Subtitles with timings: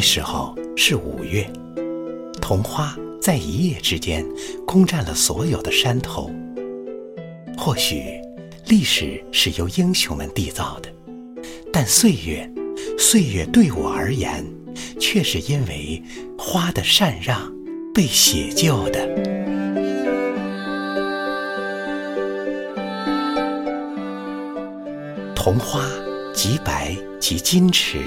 [0.00, 1.46] 那时候是五月，
[2.40, 4.24] 桐花在一夜之间
[4.66, 6.30] 攻占了所有的山头。
[7.54, 8.18] 或许
[8.66, 10.88] 历史是由英雄们缔造的，
[11.70, 12.50] 但岁月，
[12.98, 14.42] 岁月对我而言，
[14.98, 16.02] 却是因为
[16.38, 17.52] 花的禅让
[17.92, 19.06] 被写就的。
[25.34, 25.84] 桐花
[26.32, 27.98] 极白极矜持。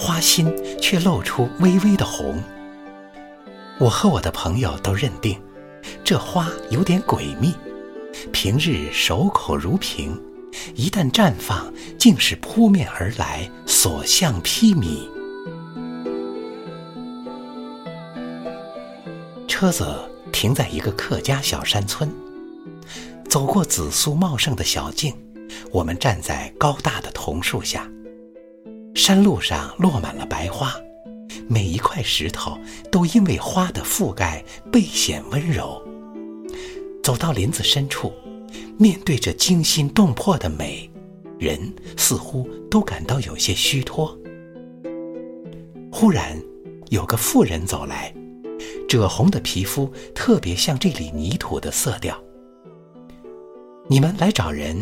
[0.00, 0.50] 花心
[0.80, 2.42] 却露出微微的红。
[3.78, 5.38] 我和我的朋友都认定，
[6.02, 7.54] 这花有点诡秘。
[8.32, 10.18] 平日守口如瓶，
[10.74, 15.06] 一旦绽放，竟是扑面而来，所向披靡。
[19.46, 19.86] 车子
[20.32, 22.10] 停在一个客家小山村，
[23.28, 25.14] 走过紫苏茂盛的小径，
[25.70, 27.86] 我们站在高大的桐树下。
[28.94, 30.74] 山路上落满了白花，
[31.48, 32.58] 每一块石头
[32.90, 35.82] 都因为花的覆盖倍显温柔。
[37.02, 38.12] 走到林子深处，
[38.76, 40.88] 面对着惊心动魄的美，
[41.38, 41.58] 人
[41.96, 44.16] 似乎都感到有些虚脱。
[45.90, 46.40] 忽然，
[46.90, 48.14] 有个妇人走来，
[48.88, 52.20] 赭红的皮肤特别像这里泥土的色调。
[53.88, 54.76] 你们来找人，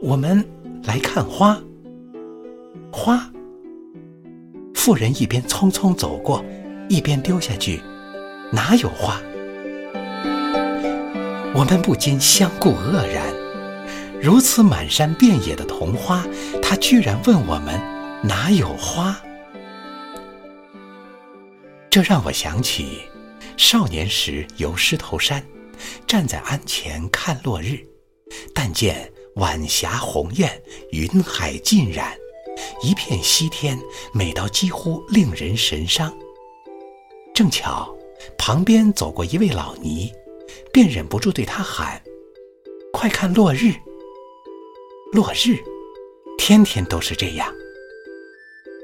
[0.00, 0.42] 我们
[0.84, 1.60] 来看花。
[2.92, 3.30] 花。
[4.74, 6.44] 妇人一边匆匆走过，
[6.88, 7.80] 一边丢下句
[8.52, 9.20] ：“哪有花？”
[11.54, 13.26] 我们不禁相顾愕然。
[14.22, 16.24] 如此满山遍野的桐花，
[16.62, 17.80] 他居然问我们
[18.22, 19.20] ：“哪有花？”
[21.90, 23.00] 这让我想起
[23.56, 25.44] 少年时游狮头山，
[26.06, 27.78] 站在庵前看落日，
[28.54, 32.12] 但见晚霞红艳，云海尽染。
[32.82, 33.78] 一片西天，
[34.12, 36.16] 美到几乎令人神伤。
[37.34, 37.96] 正巧
[38.36, 40.12] 旁边走过一位老尼，
[40.72, 42.02] 便忍不住对他喊
[42.92, 43.72] ：“快看落日！
[45.12, 45.58] 落日，
[46.36, 47.52] 天天都是这样。”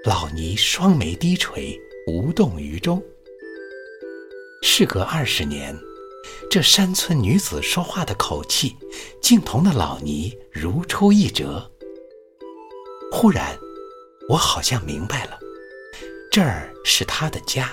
[0.05, 3.03] 老尼双眉低垂，无动于衷。
[4.63, 5.77] 事隔二十年，
[6.51, 8.77] 这山村女子说话的口气，
[9.21, 11.71] 竟同那老尼如出一辙。
[13.13, 13.59] 忽然。
[14.29, 15.39] 我好像明白了，
[16.33, 17.71] 这儿是他的家，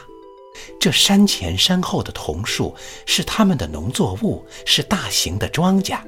[0.79, 2.75] 这山前山后的桐树
[3.07, 5.99] 是他们的农作物，是大型的庄稼。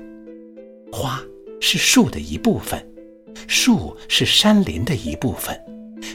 [0.91, 1.19] 花
[1.59, 2.87] 是树的一部分，
[3.47, 5.59] 树是山林的一部分，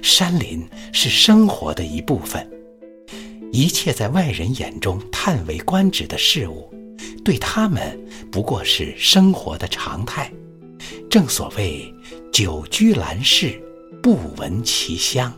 [0.01, 2.49] 山林是生活的一部分。
[3.51, 6.73] 一切在外人眼中叹为观止的事物，
[7.25, 10.33] 对他们不过是生活的常态。
[11.11, 11.93] 正所谓
[12.33, 13.61] 久居兰室。
[14.03, 15.33] 不闻其香。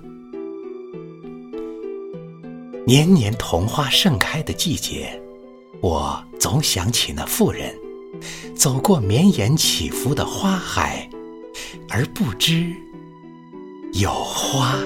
[2.87, 5.21] 年年桐花盛开的季节，
[5.81, 7.75] 我总想起那妇人，
[8.55, 11.09] 走过绵延起伏的花海，
[11.89, 12.73] 而不知
[13.95, 14.79] 有花。